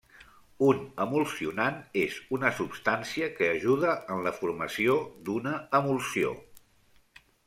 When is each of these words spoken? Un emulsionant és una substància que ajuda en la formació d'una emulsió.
Un 0.67 0.77
emulsionant 1.03 1.75
és 2.03 2.15
una 2.37 2.49
substància 2.59 3.27
que 3.35 3.49
ajuda 3.57 3.93
en 4.15 4.23
la 4.29 4.31
formació 4.39 4.97
d'una 5.29 5.53
emulsió. 5.81 6.33